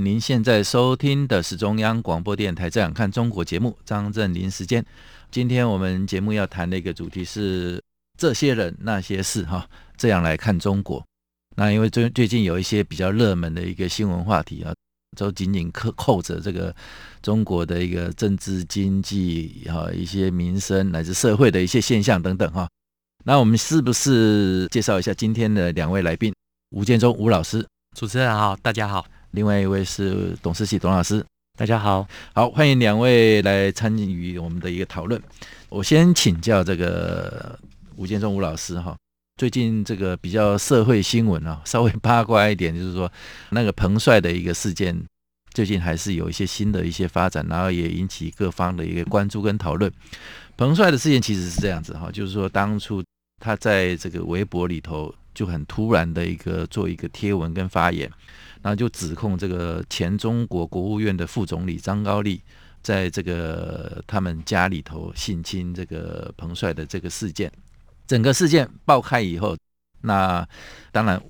[0.00, 4.82] 您现在收听的是中央广播电台《这样看中国》节目，张振林时间。
[5.30, 7.78] 今天我们节目要谈的一个主题是
[8.18, 9.68] 这些人那些事哈，
[9.98, 11.04] 这样来看中国。
[11.56, 14.72] 那因为最最近有一些比较热门的一个新闻话题啊，
[15.18, 16.74] 都紧紧扣扣着这个
[17.20, 22.66] 中国的一个政治经济哈一些民生乃至社会的一些现象等等哈。
[23.24, 26.32] 那我们是不是介绍一下今天的两位来宾？
[26.70, 29.04] 吴建忠吴老师，主持人好，大家好。
[29.32, 31.24] 另外一位是董思齐董老师，
[31.56, 32.04] 大家好。
[32.34, 35.22] 好，欢迎两位来参与我们的一个讨论。
[35.68, 37.56] 我先请教这个
[37.94, 38.96] 吴建中吴老师哈，
[39.36, 43.10] 最近这个比较社会新闻啊， 稍微八卦一点，就是说
[43.50, 45.00] 那个彭帅的一个事件，
[45.54, 49.90] 最近还是有一些新的一些发展，然后也引起各方的一个关注跟讨论。
[50.56, 53.00] 彭帅的事件其实是这样子哈，就是说当初
[53.38, 55.14] 他在这个微博里头。
[55.32, 58.10] 就很突然的一个做一个贴文跟发言，
[58.62, 62.40] 然后就指控这个前中国国务院的副总理张高丽
[62.82, 67.50] 在这个他们家里头性侵这个彭帅的这个事件。
[68.06, 69.56] 整个事件爆开以后，
[70.02, 70.46] 那
[70.92, 71.22] 当然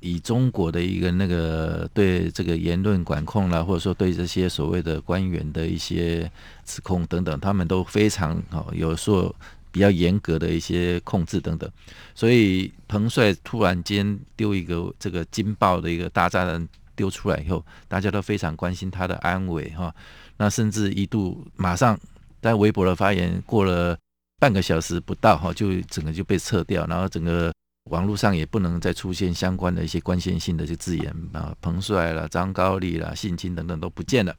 [0.00, 6.30] 以中国的一个那个对这个言论管控啦，或者说对这些所谓的官员的一些
[6.64, 9.34] 指控等等，他们都非常好，有说。
[9.76, 11.70] 比较严格的一些控制等等，
[12.14, 19.94] 所以彭帅突然间丢一个这个惊爆的一个大炸弹丢出来以后，大家都非常关心他的安危哈。
[20.38, 21.98] 那甚至一度马上
[22.40, 23.94] 在微博的发言过了
[24.40, 27.52] 半个小时不到哈，就整个就被撤掉，然后整个
[27.90, 34.34] 网络上也不能再出现相关的一些关键性的这个字眼啊，彭帅啦、张高丽啦、性侵等等都不见了。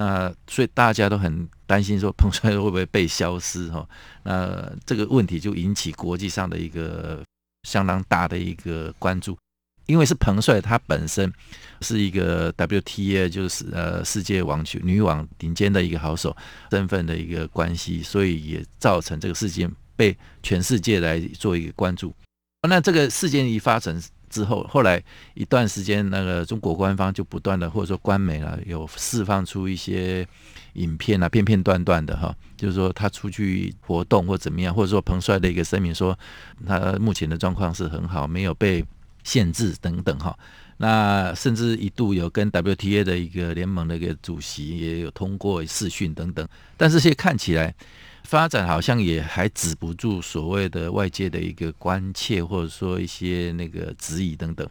[0.00, 3.86] 那所以大家都很担心说 彭帅会不会被消失哈？
[4.22, 7.22] 那这个问题就引起国际上的一个
[7.64, 9.36] 相当大的一个关注，
[9.84, 11.30] 因为是彭帅他本身
[11.82, 16.34] 是一个 WTA 就是呃世界网球女网顶尖的一个好手
[16.70, 22.14] 身份的一个关系，所以也造成这个事件被全世界来做一个关注。
[22.66, 24.02] 那这个事件一发生。
[24.30, 25.02] 之后，后来
[25.34, 30.26] 一段时间，那个中国官方就不断的，或者说官媒啊，有释放出一些
[30.74, 36.18] 影片啊，片片段段的哈，就是说他出去活动或怎么样，或者说彭帅的一个声明说，
[36.66, 38.82] 他目前的状况是很好，没有被
[39.24, 40.38] 限制等等哈。
[40.78, 47.74] 那甚至一度有跟 WTA 的一个联盟的一个主席也有通过视讯等等，但是现在看起来。
[48.22, 54.68] 发展好像也还止不住所谓的外界的一个关切，或者说一些那个质疑等等。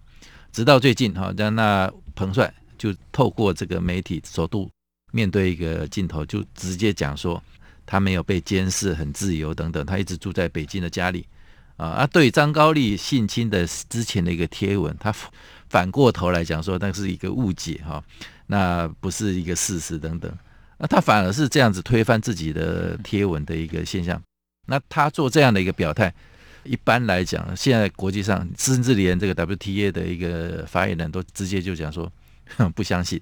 [0.52, 4.70] 直到最近哈，那那彭帅就透过这个媒体首度
[5.12, 7.42] 面对一个镜头，就直接讲说
[7.86, 9.86] 他没有被监视，很自由等等。
[9.86, 11.26] 他一直住在北京的家里
[11.78, 11.88] 啊。
[11.88, 15.14] 啊，对张高丽性侵的之前的一个贴文，他
[15.70, 18.04] 反过头来讲说那是一个误解哈，
[18.48, 20.32] 那不是一个事实等等。
[20.80, 24.22] 那他反而是这样子推翻自己的贴文的一个现象。
[24.68, 26.14] 那他做这样的一个表态，
[26.64, 32.12] 一般来讲，现在国际上甚至连这个 WTA 的一个发言人都直接就讲说
[32.74, 33.22] 不相信。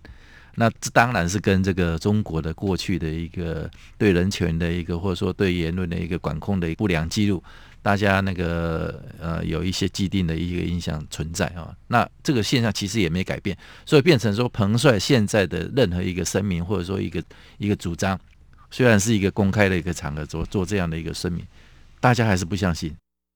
[0.55, 7.43] 那这当然是跟这个中国的过去的一个对人权的一个或者说对言论的一个管控的不良记录。
[7.87, 17.23] 大家那个呃有一些既定的一个印象存在啊，那这个现象其实也没改变，所以变成说彭帅现在的任何一个声明或者说一个
[17.57, 18.19] 一个主张，
[18.69, 21.41] 虽然是一个公开的一个场合做做这样的一个声明，
[22.01, 22.93] 大家还是不相信。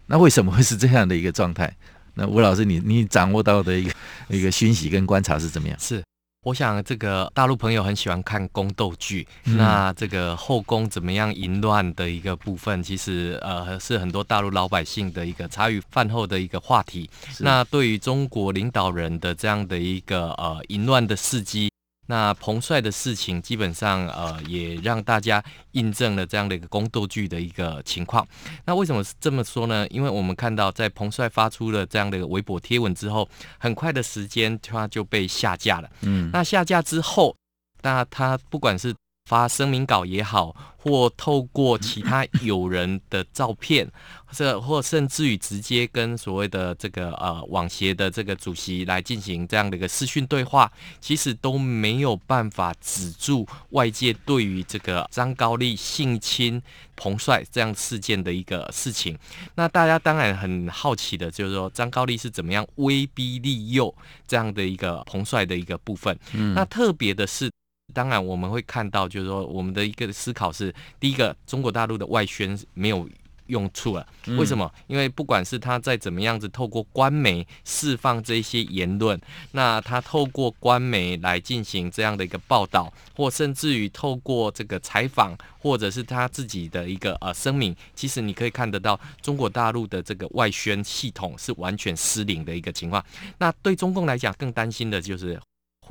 [0.07, 1.73] 那为什么会是这样的一个状态？
[2.16, 3.94] 那吴老师你，你你掌握到的一个
[4.28, 5.80] 一个讯息跟观察是怎么样？
[5.80, 6.04] 是。
[6.44, 9.58] 我想，这个大陆朋友很喜欢看宫斗剧，嗯。
[9.58, 17.08] 那这个后宫怎么样淫乱的一个部分，其实呃是很多大陆老百姓的一个茶余饭后的一个话题。
[17.42, 21.70] 那对于中国领导人的这样的一个呃淫乱的事迹。
[22.12, 25.42] 那彭帅的事情，基本上呃也让大家
[25.72, 28.28] 印证了这样的一个宫斗剧的一个情况。
[28.66, 29.88] 那为什么是这么说呢？
[29.88, 35.90] 因为我们看到，在彭帅发出了这样的一个微博贴文之后，很快的时间他就被下架了。
[36.02, 37.34] 嗯，那下架之后，
[37.81, 38.94] 那他不管是
[39.31, 43.89] 发声明稿也好，或透过其他友人的照片，
[44.30, 50.69] 这或甚至于直接跟所谓的这个呃网协的这个主席来进行这样的一个视讯对话，
[51.00, 56.62] 其实都没有办法止住外界对于这个张高丽性侵
[56.98, 59.18] 彭帅这样事件的一个事情。
[59.56, 63.95] 那大家当然很好奇的就是说，张高丽是怎么样威逼利诱
[64.28, 66.19] 这样的一个彭帅的一个部分。
[66.33, 67.50] 嗯，那特别的是。
[67.92, 73.08] 当然，我们会看到，就是说，我们的一个思考是：第一个，中国大陆的外宣没有
[73.48, 74.08] 用处了。
[74.38, 74.72] 为什么？
[74.88, 79.20] 因为不管是他在怎么样子透过官媒释放这些言论，
[79.52, 93.04] 那他透过官媒来进行这样的一个报道，或甚至于透过这个采访，或者是他自己的一个呃声明，其实你可以看得到，中国大陆的这个外宣系统是完全失灵的一个情况。
[93.38, 95.38] 那对中共来讲，更担心的就是。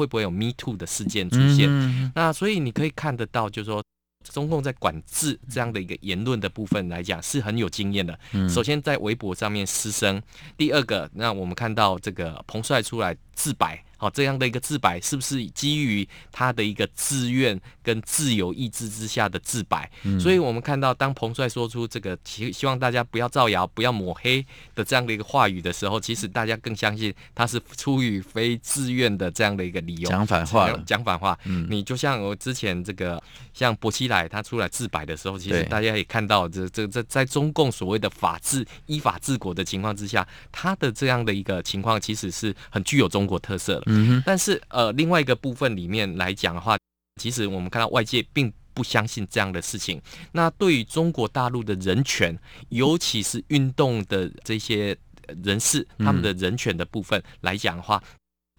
[0.01, 1.69] 会不会有 Me Too 的事件出现？
[1.69, 3.85] 嗯、那所以你可以看得到，就是说，
[4.33, 8.19] 中共在管制这样的一个言论的部分来讲是很有经验的。
[8.33, 10.21] 嗯、首先在微博上面失声，
[10.57, 13.85] 第二个，那我们看到这个彭帅出来自白。
[14.01, 19.91] 好，这样的一个自白是不是基于他的一个自愿跟自由意志之下的自白？
[20.05, 24.43] 嗯、所以我们看到，当彭帅说出这个希希望大家不要造谣、不要抹黑
[24.75, 31.39] 的这样的一个话语的时候，其实大家更相信他是出于非自愿的这样的一个理由讲反话了，讲反话。
[31.45, 43.90] 嗯，你就像我之前这个像薄熙来他出来自白的时候，其实大家也看到这这这在中共所谓的法治依法治国的情况之下，他的这样的一个情况其实是很具有中国特色的。
[43.91, 46.79] 嗯，但是呃，另外一个部分里面来讲的话，
[47.21, 50.01] 其实我们看到外界并不相信这样的事情。
[50.33, 52.39] 那对于中国大陆的人权，
[52.69, 54.97] 尤其是运动的这些
[55.43, 58.01] 人士，他们的人权的部分来讲的话，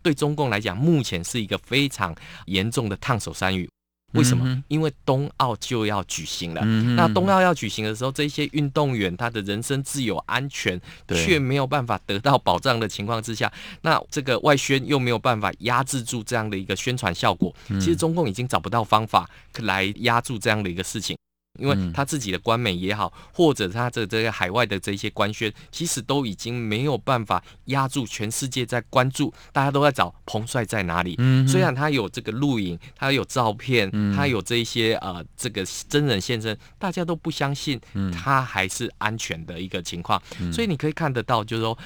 [0.04, 2.14] 对中共来讲，目前是一个非常
[2.48, 3.70] 严重的烫手山芋。
[4.14, 4.64] 为什么？
[4.68, 6.62] 因为冬奥就要举行了。
[6.64, 17.54] 嗯、那冬奥要举行的时候，这些运动员他的人身自由安全却没有办法得到保障的情况之下，那这个外宣又没有办法压制住这样的一个宣传效果。
[17.68, 19.30] 其实中共已经找不到方法
[19.60, 21.16] 来压住这样的一个事情。
[21.60, 31.16] 因为他自己的官媒也好，或者他的这个海外的这些官宣，其实都已经没有办法压住全世界在关注，大家都在找彭帅在哪里。
[31.18, 37.80] 嗯，虽然他有这个录影，他有照片，他有这一些呃这个真人现身，大家都不相信
[38.12, 40.22] 他还是安全的一个情况。
[40.52, 41.78] 所以你可以看得到，就是说。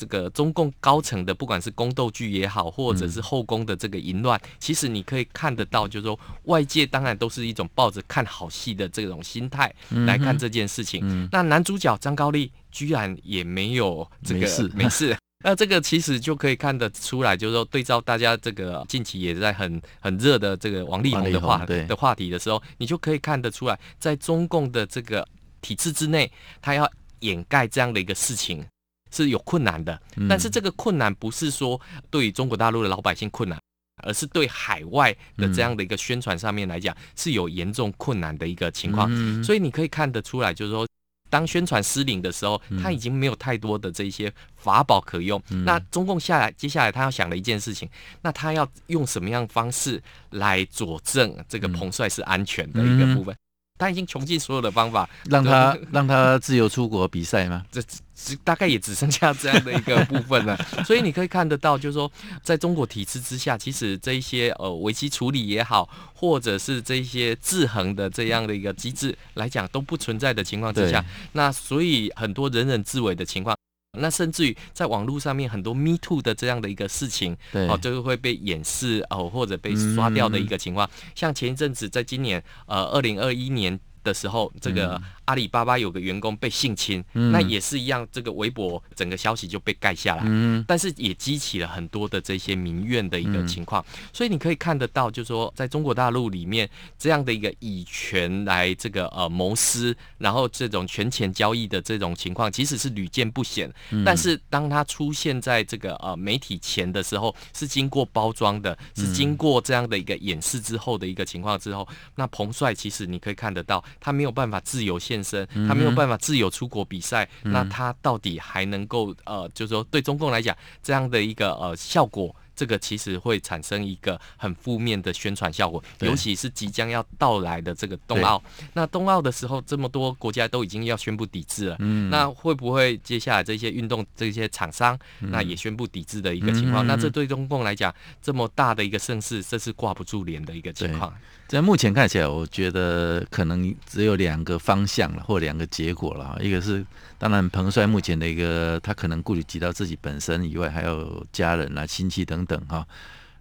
[0.00, 9.70] 这个中共高层的，不管是宫斗剧也好，或者是后宫的这个淫乱，嗯、其实你可以看得到，就是说外界当然都是一种抱着看好戏的这种心态
[10.06, 11.28] 来看这件事情。
[11.30, 15.16] 那男主角张高丽居然也没有这个没事，没事。
[15.44, 25.26] 那这个其实就可以看得出来，就是说对照大家这个近期也在很很热的这个王力宏的话的话题的时候，你就可以看得出来，在中共的这个
[25.60, 26.30] 体制之内，
[26.62, 28.64] 他要掩盖这样的一个事情。
[29.10, 31.80] 是有困难的，但是这个困难不是说
[32.10, 33.58] 对于中国大陆的老百姓困难，
[34.02, 39.10] 而是对海外的这样的一个宣传上面来讲是有严重困难的一个情况。
[39.42, 40.86] 所以你可以看得出来，就是说，
[41.28, 45.40] 当宣传失灵的时候，他已经没有太多的这些法宝可用。
[45.64, 47.88] 那中共下来，接下来他要想的一件事情，
[48.22, 53.34] 那他要用什么样方式来佐证这个彭帅是安全的一个部分？
[53.80, 57.64] 他已经穷尽所有的方法，让他让他自由出国比赛吗？
[57.72, 57.80] 这
[58.14, 60.54] 只大概也只剩下这样的一个部分了。
[60.84, 62.12] 所以你可以看得到，就是说，
[62.42, 71.02] 在中国体制之下，其实这一些呃危机处理也好，或者是这一些制衡的这样的一个机制来讲，都不存在的情况之下，
[71.32, 73.56] 那所以很多人人自危的情况，
[73.98, 80.86] 那甚至于在网络上面很多 Me Too 的这样的一个事情，对哦，就会被掩饰哦，或者被刷掉的一个情况。
[80.86, 85.00] 嗯、像前一阵子，在今年呃二零二一年的时候，这个。
[85.30, 96.68] 阿里巴巴有个员工被性侵，嗯、那也是一样，这个微博整个消息就被盖下来，嗯、但是也激起了很多的这些民怨的一个情况，嗯、所以你可以看得到，就是说在中国大陆里面
[96.98, 103.72] 这样的一个以权来这个呃谋私，然后这种权钱交易的这种情况，即使是屡见不鲜。
[103.90, 128.42] 嗯、但是当它出现在这个呃媒体前的时候，是经过包装的，是经过这样的一个掩饰之后的一个情况之后，那彭帅其实你可以看得到，他没有办法自由现身，他没有办法自由出国比赛，嗯、那他到底还能够呃，就是说对中共来讲，这样的一个呃效果，这个其实会产生一个很负面的宣传效果，尤其是即将要到来的这个冬奥。
[128.74, 136.84] 那冬奥的时候，这么多国家都已经要宣布抵制了，嗯，那会不会接下来这些运动这些厂商，那也宣布抵制的一个情况？
[136.84, 141.14] 嗯、那这对中共来讲，这么大的一个盛世，这是挂不住脸的一个情况。
[141.50, 146.38] 在目前看起来，我觉得可能只有两个方向了，或两个结果了。
[146.40, 146.86] 一个是，
[147.18, 152.86] 当然彭帅目前的一个，他可能顾及到自己本身以外，还有家人啊、亲戚等等哈，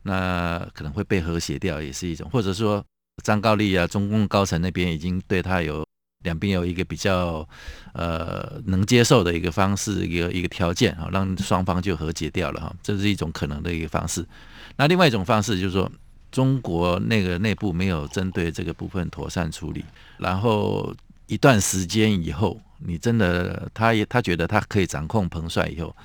[0.01, 2.83] 那可能会被和谐掉，也是一种，或者说
[3.23, 5.85] 张高丽啊，中共高层那边已经对他有
[6.23, 7.47] 两边有一个比较
[7.93, 14.25] 呃能接受的一个方式，一个一个条件啊，让双方就和解掉了哈，这是一种可能的一个方式。
[14.77, 15.87] 那另外一种方式就是说。
[16.31, 19.83] 中国那个内部没有针对这个部分妥善处理，
[20.17, 20.93] 然后
[21.27, 25.95] 一段时间以后，你真的他也他觉得他可以掌控彭帅以后，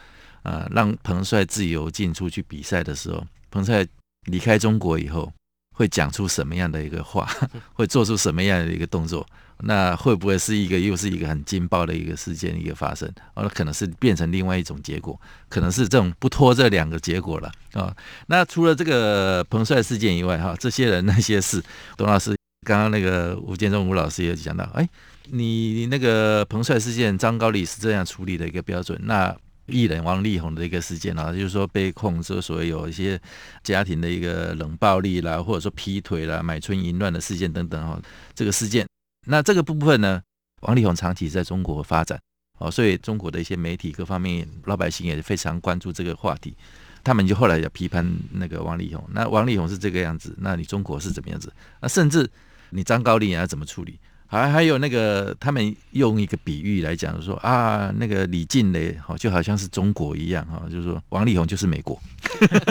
[0.42, 3.86] 啊，让彭帅自由进出去比赛的时候，彭帅
[4.26, 5.32] 离开中国以后，
[5.74, 7.28] 会讲出什么样的一个话，
[7.74, 9.26] 会做出什么样的一个动作？
[9.60, 13.08] 那会不会是一个又是一个很劲爆的一个事件一个发生？
[13.34, 15.18] 哦，那可能是变成另外一种结果，
[15.48, 17.94] 可能是这种不脱这两个结果了啊。
[18.26, 21.62] 那除了这个彭帅事件以外，哈，这些人那些事，
[21.96, 24.86] 董老师刚刚那个吴建中吴老师也讲到，哎，
[25.30, 28.98] 你那个彭帅事件，张高丽是这样处理的一个标准。
[29.04, 29.34] 那
[29.66, 33.18] 艺人王力宏的一个事件啊，就是说被控说所谓有一些
[33.62, 37.98] 家庭的一个冷暴力啦，或者说劈腿啦、买春淫乱的事件等等哈，
[38.34, 38.86] 这个事件。
[39.26, 40.22] 那这个部分呢，
[40.62, 42.20] 王力宏长期在中国发展，
[42.58, 46.56] 哦，所以中国的一些媒体各方面老百姓也非常关注这个话题，
[47.02, 49.04] 他们就后来要批判那个王力宏。
[49.12, 51.52] 那王力宏是这个样子，那你中国是怎么样子？
[51.80, 52.30] 那甚至
[52.70, 53.98] 你张高丽要怎么处理？
[54.26, 62.00] 还还有那个，他们用一个比喻来讲，说啊，那个李静蕾好就好像是中国一样哈，就是说王力宏就是美国，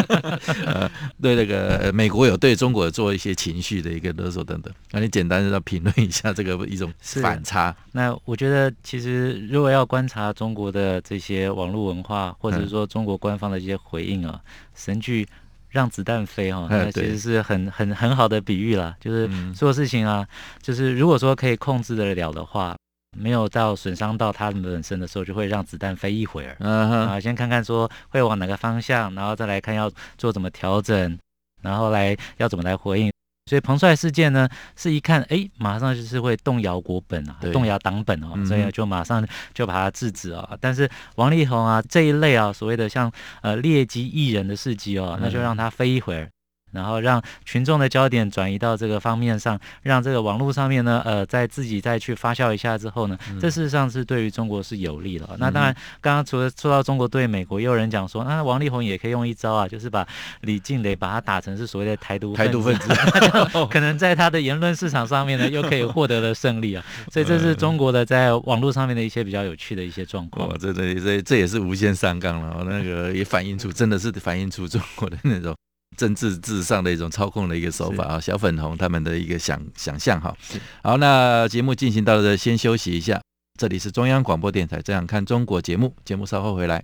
[0.65, 0.89] 呃，
[1.21, 4.73] 对那个美国有对中国做一些情绪的一个勒索等等。
[4.91, 7.73] 那你简单的评论一下这个一种反差。
[7.93, 14.41] 那我觉得其实如果要观察中国的这些网络文化，或者是说中国官方的一些回应啊，
[14.75, 15.27] 神剧。
[15.73, 18.95] 让子弹飞哈，那其实是很很很好的比喻啦。
[18.99, 20.25] 就是所有事情啊，
[20.61, 22.77] 就是如果说可以控制得了的话，
[23.17, 26.55] 没有到损伤到他们本身的时候，就会让子弹飞一会儿。
[26.59, 31.17] 嗯哼，啊，先看看说会往哪个方向，然后再来看要做怎么调整，
[31.63, 33.11] 然后来要怎么来回应。
[33.45, 40.57] 所以彭帅事件呢，是一看，哎，马上就是会动摇国本啊，动摇党本哦，所以就马上就把它制止啊。
[40.61, 46.29] 但是王力宏啊这一类啊，所谓的像呃劣迹艺人的事迹哦，那就让他飞一会儿。
[46.73, 55.25] 然后让群众的焦点转移到这个方面上，让这个网络上面呢，呃，在自己再去发酵一下之后呢，这事实上是对于中国是有利的。
[55.31, 60.05] 嗯、那当然，刚刚除了说到中国对美国，也有人讲说，那、啊、王力宏也可以用一招啊，就是把
[60.41, 62.89] 李静蕾把他打成是所谓的台独台独分子，
[63.69, 66.83] 可能在他的言论市场上面呢，又可以获得了胜利啊。
[67.11, 70.49] 所以这是中国的在网络上面的一些比较有趣的一些状况。
[70.49, 75.55] 哦，这这这这也是无限上纲了，那个也反映出真的是反映出中国的那种。
[75.97, 80.35] 政治至上的一种操控的一个手法啊，小粉红他们的一个想想象哈。
[80.81, 83.21] 好，那节目进行到这，先休息一下。
[83.59, 86.83] 这里是中央广播电台《这样看中国》节目，节目稍后回来。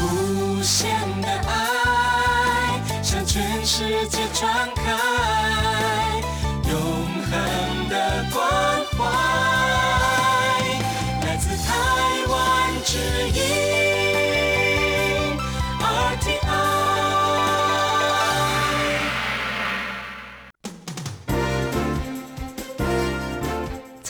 [0.00, 0.90] 无限
[1.20, 5.51] 的爱向全世界传开，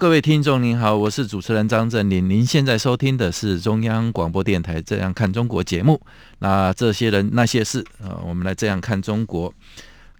[0.00, 2.26] 各位听众您好，我是主持人张正霖。
[2.26, 6.00] 您现在收听的是中央广播电台《这样看中国》节目。
[6.38, 9.52] 那这些人那些事啊，我们来这样看中国。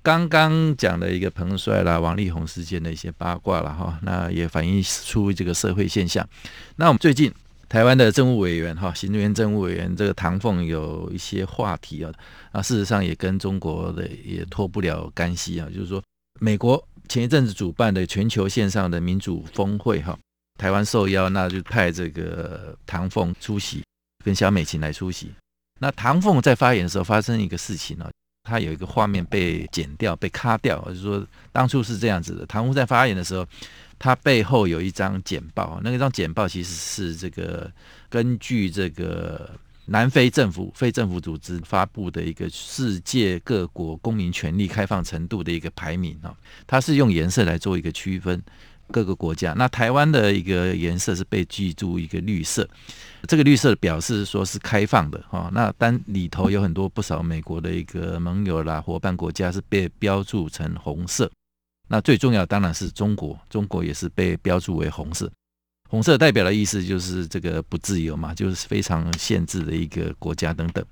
[0.03, 6.29] 刚刚讲了一个彭帅啦、王力宏事件的一些八卦了哈，那也反映出这个社会现象。
[6.77, 7.33] 那我们最近
[7.67, 12.13] 台湾的政务委员哈，行政院政务委员这个唐凤有一些话题啊，
[12.53, 16.03] 啊，事实上也跟中国的也脱不了干系啊，就是说
[16.39, 16.87] 美国。
[17.11, 20.17] 前一阵子主办的全球线上的民主峰会，哈，
[20.57, 23.83] 台湾受邀，那就派这个唐凤出席，
[24.25, 25.33] 跟萧美琴来出席。
[25.81, 28.09] 那唐凤在发言的时候发生一个事情呢，
[28.45, 32.47] 他有一个画面被剪掉，被卡掉，就是说当初是这样子的。
[32.47, 33.45] 唐凤在发言的时候，
[33.99, 37.69] 他背后有一张简报，那个张简报其实是这个
[38.09, 39.51] 根据这个。
[39.93, 46.33] 南非政府非政府组织发布的一个世界各国公民权利开放程度的一个排名啊，
[46.65, 48.41] 它是用颜色来做一个区分
[48.93, 49.53] 各个国家。
[49.55, 52.69] 那台湾的一个颜色是被记住一个绿色，
[53.27, 55.51] 这个绿色表示说是开放的哈。
[55.53, 61.29] 那但里头有很多不少美国的一个盟友啦、伙伴国家是被标注成红色。
[61.89, 65.29] 那最重要当然是中国，中国也是被标注为红色。
[65.91, 70.85] 红色代表的意思就是这个不自由嘛，就是非常限制的一个国家等等。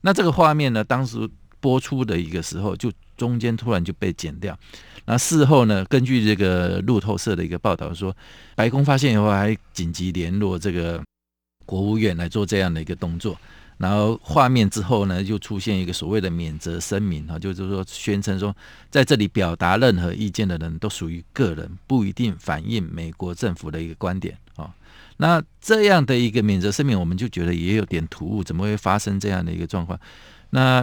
[0.00, 4.56] 那这个画面呢，当时播出的一个时候，就中间突然就被剪掉。
[5.06, 8.16] 那事后呢，根据这个路透社的一个报道说，
[8.54, 11.02] 白宫发现以后还紧急联络这个
[11.66, 13.36] 国务院来做这样的一个动作。
[13.84, 18.56] 然后画面之后呢，就出现一个所谓的免责声明啊，就是说宣称说，
[18.90, 24.74] 在这里表达任何意见的人都属于个人，不一定反映美国政府的一个观点啊。
[25.18, 30.00] 那这样的一个免责声明，我们就觉得也有点突兀，怎么会发生这样的一个状况？
[30.48, 30.82] 那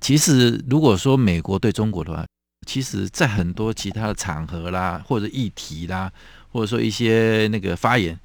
[0.00, 2.24] 其实如果说美国对中国的话，
[2.68, 6.12] 其实在很多其他的场合啦，或者议题啦，
[6.52, 8.16] 或者说一些那个发言，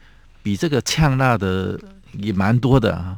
[0.43, 1.79] 比这个呛辣的
[2.13, 3.17] 也蛮多的啊。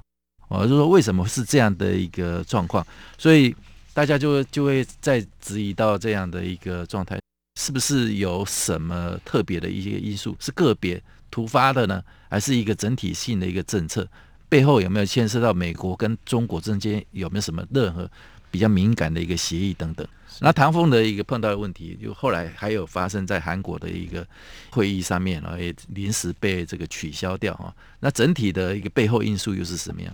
[0.50, 2.86] 我就说为什么是这样的一个状况，
[3.18, 3.56] 所以
[3.94, 7.20] 大家就就会再质疑到这样的一个状态，
[7.60, 14.08] 是不是有什么特别的一些因素，是个别突发的呢，还是一个整体性的一个政策？
[14.50, 18.10] 背后有没有牵涉到美国跟中国之间有没有什么任何
[18.50, 20.08] 比较敏感的一个协议等等？
[20.42, 24.26] 那唐凤的一个碰到的问题，就后来还有发生在韩国的一个
[24.72, 27.72] 会议上面，然后也临时被这个取消掉哈。
[28.00, 30.12] 那整体的一个背后因素又是什么样？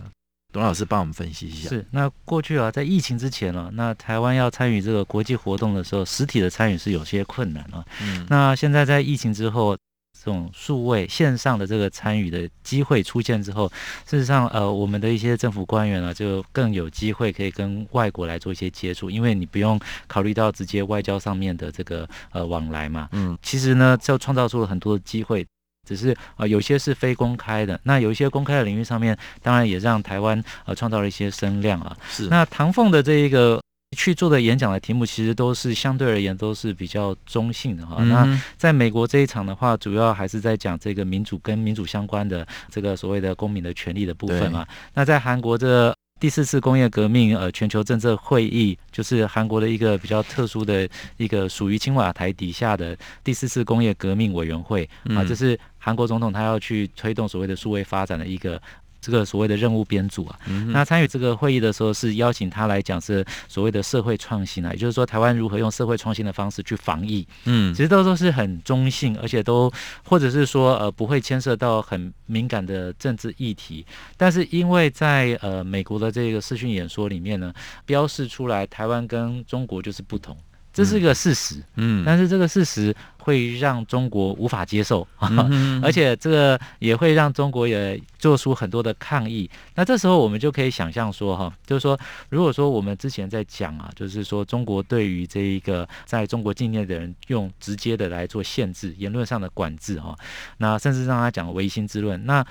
[0.56, 1.68] 董老师帮我们分析一下。
[1.68, 7.84] 是，那过去啊，在疫情之前呢，那台湾要参与这个国际活动的时候，实体的参与是有些困难啊。
[8.00, 8.26] 嗯。
[8.30, 9.76] 那现在在疫情之后，
[10.18, 13.70] 这种数位线上的这个参与的机会出现之后，
[14.06, 23.10] 事实上，呃，我们的一些政府官员呢，就更有机会可以跟外国来做一些接触，因为你不用考虑到直接外交上面的这个呃往来嘛。
[23.12, 23.36] 嗯。
[23.42, 25.46] 其实呢，就创造出了很多的机会。
[25.86, 31.96] 只是啊、呃，有些是非公开的，那有一些公开的领域上面，当然也让台湾呃创造了一些声量啊。
[32.10, 32.26] 是。
[32.26, 33.62] 那唐凤的这一个
[33.96, 37.96] 去做的演讲的题目，其实都是相对而言都是比较中性的哈。
[38.00, 44.66] 嗯、那在美国这一场的话，主要还是在讲这个民主跟民主相关的这个所谓的公民的权利的部分嘛。
[44.92, 45.94] 那在韩国这。
[46.18, 58.60] 第四次工业革命呃全球政策会议，就是韩国的一个比较特殊的一个属于青瓦台底下的第四次工业革命委员会啊，这是韩国总统他要去推动所谓的数位发展的一个。
[58.98, 69.72] 这个所谓的任务编组啊，嗯、那参与这个会议的时候是邀请他来讲是所谓的社会创新啊，也就是说台湾如何用社会创新的方式去防疫，嗯，其实都都是很中性，而且都
[70.02, 80.36] 或者是说呃不会牵涉到很敏感的政治议题，但是因为在呃美国的这个视讯演说里面呢，标示出来台湾跟中国就是不同。
[80.76, 89.50] 这是个事实，嗯，但是这个事实会让中国无法接受， 嗯、而且这个也会让中国也做出很多的抗议。
[89.74, 100.14] 那这时候我们就可以想象说，哈，就是说，如果说我们之前在讲啊，就是说中国对于这一个在中国境内的人用直接的来做限制，言论上的管制，哈，
[100.58, 102.46] 那甚至让他讲唯心之论，那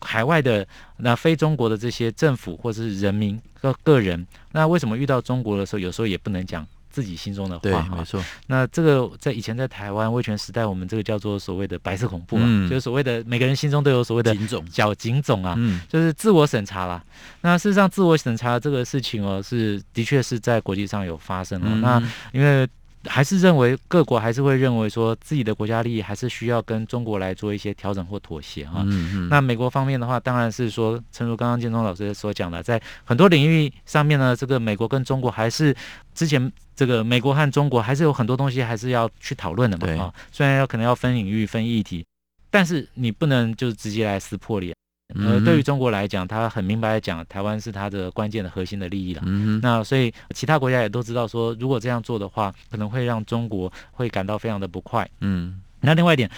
[0.00, 6.66] 海外的那非中国的这些政府或者是人民个个人，那为什么遇到中国的时候，有时候也不能讲？
[6.90, 7.60] 自己心中的话。
[7.62, 8.22] 对，没错。
[8.48, 17.02] 那这个在以前在台湾威权时代，我们这个叫做所谓的白色恐怖啊，嗯、就是所谓的每个人心中都有所谓的警种、小警种啊，嗯、就是自我审查啦。
[17.40, 21.68] 那事实上，自我审查这个事情哦，是的确是在国际上有发生了。
[21.70, 22.68] 嗯、那因为
[23.04, 28.82] 还是认为各国还是会认为说自己的国家利益还是需要跟中国来做一些调整或妥协哈。
[28.84, 29.28] 嗯嗯。
[29.28, 35.74] 那美国方面的话，当然是说，正如刚刚建中老师所讲的，在很多领域上面呢，这个美国跟中国还是
[36.14, 39.86] 之前这个美国和中国还是有很多东西还是要去讨论的嘛。
[40.02, 42.04] 啊对，虽然要可能要分领域分议题，
[42.50, 44.74] 但是你不能就直接来撕破脸。
[45.14, 49.22] 呃，对于中国来讲，他很明白讲，台湾是他的关键的核心的利益了。
[49.24, 49.60] 嗯。
[49.62, 55.08] 那所以其他国家也都知道说，如果这样做的话，可能会让中国会感到非常的不快。
[55.20, 55.60] 嗯。
[55.82, 56.30] 那另外一点，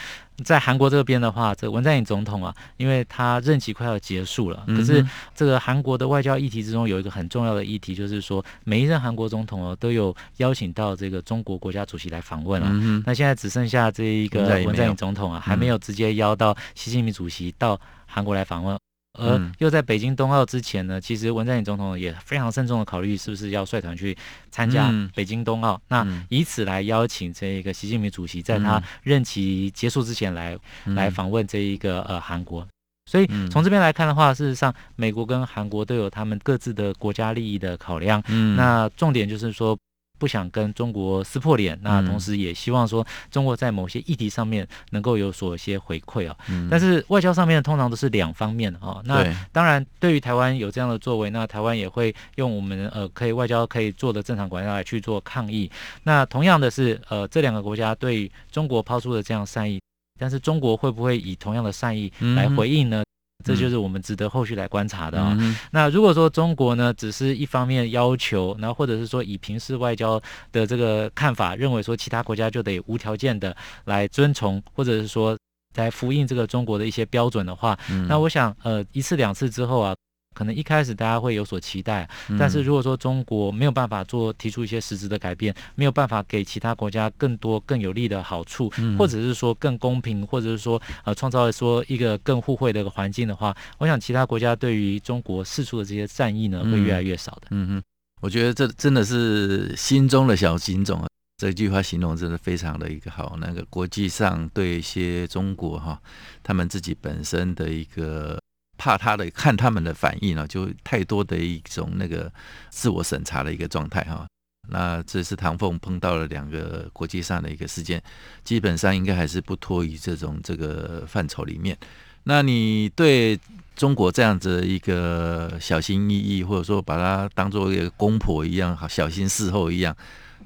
[0.44, 12.68] 在韩国这边的话，这个文在寅总统啊，因为他任期快要结束了，可是这个韩国的外交议题之中有一个很重要的议题，就是说每一任韩国总统哦都有邀请到这个中国国家主席来访问了。
[12.70, 13.02] 嗯。
[13.06, 17.80] 那现在只剩下这一个文在寅总统啊，还没有直接邀到习近平主席到。
[18.14, 18.78] 韩国来访问，
[19.18, 24.16] 而又在北京冬奥之前呢，其实文在寅总统也非常慎重的考虑是不是要率团去
[24.50, 32.66] 参加北京冬奥，那以此来邀请这一个习近平主席在他任期结束之前来来访问这一个呃韩国。
[33.10, 38.22] 所以从这边来看的话，事实上美国跟韩国都有他们各自的国家利益的考量。
[38.56, 39.78] 那重点就是说。
[40.22, 46.36] 不想跟中国撕破脸，那同时也希望说中国在某些议题上面能够有所一些回馈啊。
[46.48, 49.02] 嗯、但是外交上面通常都是两方面啊。
[49.04, 55.68] 那当然，对于台湾有这样的作为，那台湾也会用我们呃可以外交可以做的正常管道来去做抗议。
[56.04, 59.80] 那同样的是，呃，这两个国家对中国抛出的这样善意，
[60.20, 63.02] 但是中国会不会以同样的善意来回应呢？
[63.02, 63.11] 嗯
[63.42, 65.36] 这就是我们值得后续来观察的啊、哦。
[65.40, 70.20] 嗯、那如果说中国呢，只是一方面要求，然后或者是说以平视外交
[70.52, 75.36] 的这个看法，认为说其他国家就得无条件的来遵从，或者是说
[75.74, 79.94] 来复印这个中国的一些标准的话，嗯、那我想呃一次两次之后啊。
[80.32, 97.48] 可能一开始大家会有所期待，但是如果说中国没有办法做提出一些实质的改变，没有办法给其他国家更多更有利的好处，或者是说更公平，或者是说呃创造说一个更互惠的一个环境的话，我想其他国家对于中国释出的这些善意呢，会越来越少的。
[97.50, 97.82] 嗯哼，
[98.20, 103.36] 我觉得这真的是心中的小金总啊，这句话形容真的非常的一个好。
[103.38, 106.00] 那个国际上对一些中国哈，
[106.42, 108.41] 他们自己本身的一个。
[108.82, 112.28] 怕他的看他们的反应呢，就太多的一种那个
[112.68, 114.26] 自我审查的一个状态哈。
[114.70, 118.02] 那这次唐凤碰到了两个国际上的一个事件，
[118.42, 121.78] 基本上应该还是不脱于这种这个范畴里面。
[122.24, 123.38] 那你对
[123.76, 129.96] 中国这样子一个小心翼翼，或者说把它当做一个公婆一样，好小心伺候一样，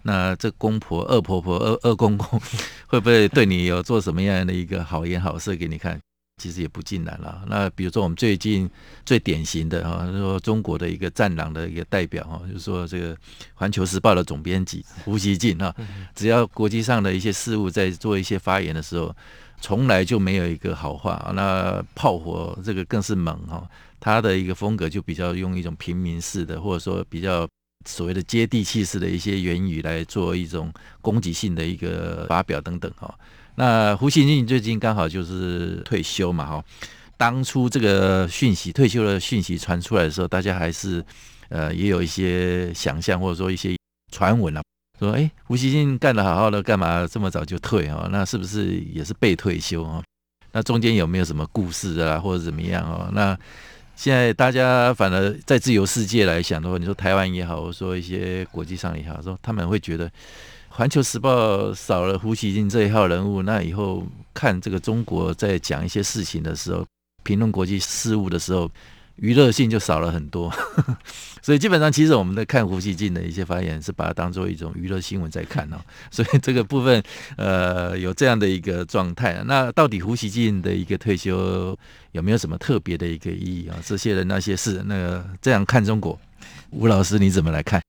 [0.03, 2.39] 那这公婆、恶婆婆、恶恶公公
[2.89, 5.99] 会不会对你有做什么样的一个好言好色给你看？
[6.37, 7.43] 其实也不尽然了。
[7.49, 8.69] 那比如说，我们最近
[9.07, 13.15] 最典型的哈，说中国的一个战狼的一个代表哈，就是说这个
[13.55, 15.75] 《环球时报》的总编辑胡锡进哈，
[16.15, 19.15] 只要国际上的一些事务在做一些发言的时候，
[19.63, 21.33] 从来就没有一个好话。
[21.35, 23.67] 那炮火这个更是猛哈，
[23.99, 27.49] 他的一个风格就比较用一种平民式的，或者说比较
[27.87, 30.71] 所谓的接地气式的一些言语来做一种
[31.01, 33.19] 攻击性的一个发表等等哈。
[33.57, 36.65] 那胡锡进最近刚好就是退休嘛，哈，
[37.17, 41.03] 当初这个讯息退休的讯息传出来的时候，大家还是
[41.49, 43.75] 呃也有一些想象或者说一些
[44.13, 44.63] 传闻啊，
[44.99, 48.07] 说哎，胡锡进干得好好的，干嘛这么早就退啊？
[48.13, 50.03] 那是不是也是被退休啊？
[50.53, 53.09] 那中间有没有什么故事啊，或者怎么样哦？
[53.15, 53.35] 那
[53.95, 60.07] 现在大家反而在自由世界来想的话，你说台湾也好，或说一些国际上也好，说他们会觉得。
[60.77, 66.85] 《环球时报》少了胡锡进这一号人物，那以后看这个中国在讲一些事情的时候，
[67.23, 68.71] 评论国际事务的时候，
[69.15, 70.53] 娱乐性就少了很多。
[71.41, 75.79] 所以基本上，其实我们在看胡锡进的一些发言，是把它当做一种娱乐新闻在看哦。
[76.13, 77.03] 所以这个部分，
[77.39, 79.43] 呃，有这样的一个状态。
[79.47, 81.75] 那到底胡锡进的一个退休
[82.13, 83.79] 有没有什么特别的一个意义啊？
[83.83, 86.21] 这些人那些事，那个这样看中国，
[86.69, 87.81] 吴老师你怎么来看？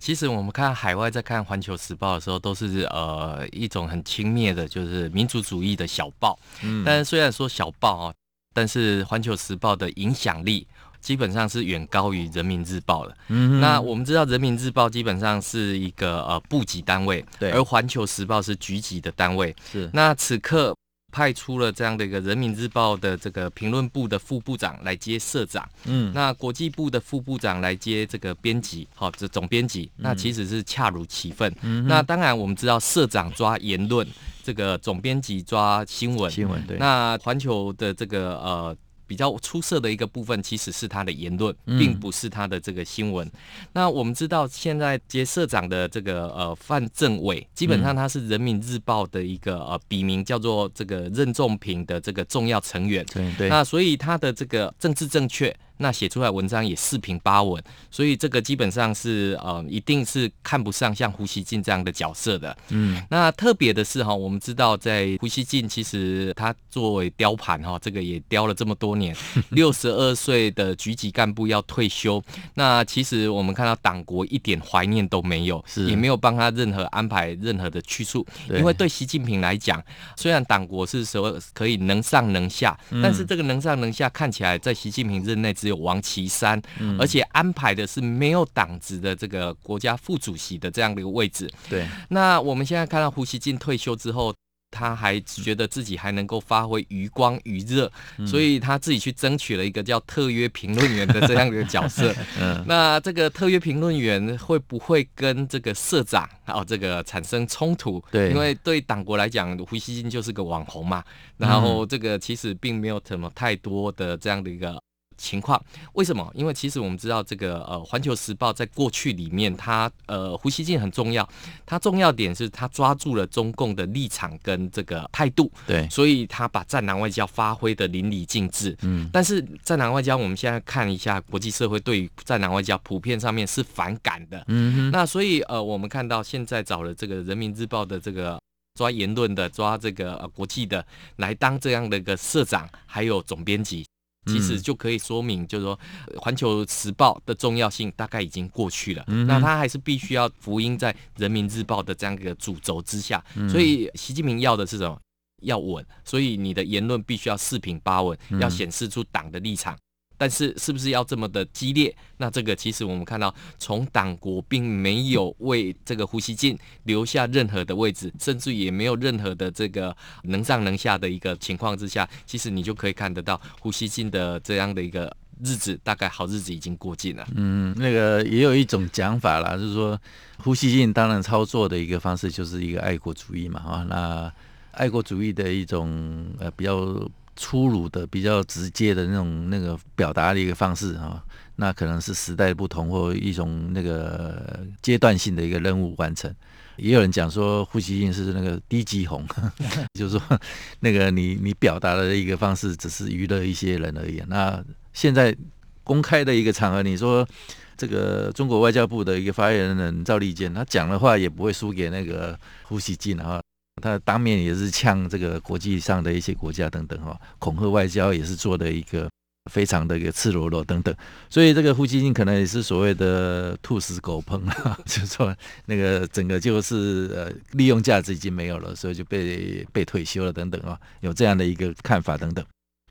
[0.00, 6.38] 其实我们看海外在看《环球时报》的时候，都是呃一种很轻蔑的，就是民族主义的小报。
[6.62, 8.14] 嗯，但是虽然说小报啊，
[8.54, 10.66] 但是《环球时报》的影响力
[11.02, 13.16] 基本上是远高于《人民日报》的。
[13.28, 19.54] 嗯哼，那我们知道《人民日报》基本上是一个呃部级单位，对，而《环球时报》是局级的单位。
[19.70, 20.74] 是，那此刻
[21.12, 31.54] 派出了这样的一个人民日报的这个评论部的副部长来接社长，嗯，那国际部的副部长来接这个编辑，好，这总编辑，那其实是恰如其分。
[31.62, 34.06] 嗯，那当然我们知道社长抓言论，
[34.42, 36.76] 这个总编辑抓新闻，新闻对。
[36.78, 38.76] 那环球的这个呃。
[39.10, 43.26] 比较出色的一个部分，其实是他的言论，并不是他的这个新闻。
[43.26, 43.32] 嗯、
[43.72, 53.04] 那我们知道，现在接社长的这个呃范政伟，基本上他是人民日报的一个呃笔名叫做这个任仲平的这个重要成员。
[53.12, 53.48] 对对。
[53.48, 55.52] 那所以他的这个政治正确。
[55.80, 62.56] 那写出来文章也四平八稳，所以这个基本上是呃，一定是看不上像胡锡进这样的角色的。
[62.68, 69.16] 嗯，那特别的是哈，我们知道在胡锡进其实他作为雕盘哈，这个也雕了这么多年，
[69.50, 72.22] 六十二岁的局级干部要退休，
[72.54, 75.88] 那其实我们看到党国一点怀念都没有，是。
[75.88, 79.82] 也没有帮他任何安排任何的去处，因为对习近平来讲，
[80.14, 86.60] 虽然党国是说可以能上能下，但是这个能上能下看起来在习近平任内只有王岐山，
[86.98, 91.50] 而且安排的是没有党职的这个国家副主席的这样的一个位置。
[91.68, 94.34] 对，那我们现在看到胡锡进退休之后，
[94.70, 97.90] 他还觉得自己还能够发挥余光余热，
[98.24, 102.14] 所以他自己去争取了一个叫特约评论员的这样的一个角色。
[102.40, 108.00] 嗯，那这个特约评论员会不会跟这个社长哦这个产生冲突？
[108.12, 111.02] 对，因为对党国来讲，胡锡进就是个网红嘛，
[111.36, 114.80] 然后这个其实并没有什么太多的这样的一个。
[115.20, 116.28] 情况为什么？
[116.34, 121.28] 因为其实我们知道，这个呃，《环球时报》在过去里面，它呃，胡锡进很重要，
[121.66, 128.74] 它重要点是它抓住了中共的立场跟这个态度，对，所以他把战狼外交发挥的淋漓尽致。
[128.82, 134.42] 嗯，但是战狼外交，我们现在看一下国际社会对于战狼外交普遍上面是反感的。
[134.48, 138.40] 嗯，那所以呃，我们看到现在找了这个《人民日报》的这个
[138.78, 140.84] 抓言论的、抓这个呃国际的
[141.16, 143.84] 来当这样的一个社长，还有总编辑。
[144.26, 145.78] 其实就可以说明，就是说，
[146.18, 149.02] 《环球时报》的重要性大概已经过去了。
[149.08, 153.24] 嗯、那他还是必须要福音在《人民日报》的这样一个主轴之下。
[153.34, 155.00] 嗯、所以，习近平要的是什么？
[155.42, 155.84] 要稳。
[156.04, 159.76] 所以，你的言论必须要四平八稳，要显示出党的立场。
[160.20, 161.96] 但是是不是要这么的激烈？
[162.18, 175.10] 那这个其实我们看到，从党国并没有为这个胡锡进留下任何的位置，甚至也没有任何的这个能上能下的一个情况之下，其实你就可以看得到胡锡进的这样的一个
[175.42, 177.26] 日子，大概好日子已经过尽了。
[177.34, 179.98] 嗯，那个也有一种讲法啦，就是说
[180.36, 184.30] 胡锡进当然操作的一个方式就是一个爱国主义嘛，哈，那
[184.72, 187.08] 爱国主义的一种呃比较。
[187.40, 191.24] 粗鲁的、比较直接的那种那个表达的一个方式啊，
[191.56, 196.30] 那可能是时代不同或一种那个阶段性的一个任务完成。
[196.76, 199.26] 也有人讲说胡锡进是那个低级红，
[199.98, 200.40] 就是说
[200.80, 204.22] 那个你你表达的一个方式只是娱乐一些人而已。
[204.28, 205.34] 那现在
[205.82, 207.26] 公开的一个场合，你说
[207.74, 213.40] 这个中国外交部的一个发言人赵立坚，他讲的话也不会输给那个胡锡进啊。
[213.80, 219.08] 他当面也是呛这个国际上的一些国家等等哈，恐吓外交也是做的一个
[219.50, 220.94] 非常的一个赤裸裸等等，
[221.28, 225.34] 所以这个胡锡进可能也是所谓的兔死狗烹啊，就说
[225.66, 232.44] 那个整个就是呃利用价值已经没有了，所以就被被退休了等等啊，有这样的一个看法等等。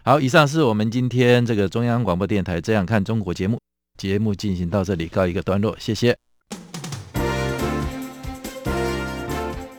[0.04, 3.60] 好，以上是我们今天这个中央广播电台这样看中国节目，
[3.97, 6.29] 节目进行到这里告一个段落，谢谢。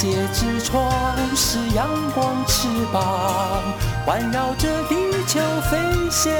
[0.00, 0.90] 界之窗
[1.36, 3.02] 是阳光翅膀，
[4.06, 4.94] 环绕着地
[5.26, 5.38] 球
[5.70, 5.76] 飞
[6.10, 6.32] 翔。